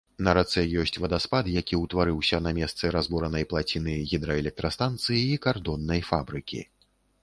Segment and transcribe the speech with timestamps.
[0.27, 6.61] На рацэ ёсць вадаспад, які ўтварыўся на месцы разбуранай плаціны гідраэлектрастанцыі і кардоннай фабрыкі.